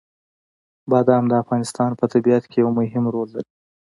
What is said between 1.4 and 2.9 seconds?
افغانستان په طبیعت کې یو